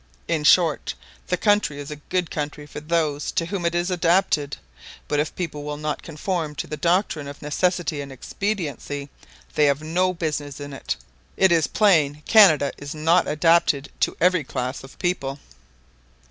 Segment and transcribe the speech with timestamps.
[0.27, 0.95] In short,
[1.27, 4.57] the country is a good country for those to whom it is adapted;
[5.07, 9.09] but if people will not conform to the doctrine of necessity and expediency,
[9.53, 10.95] they have no business in it.
[11.37, 15.37] It is plain Canada is not adapted to every class of people."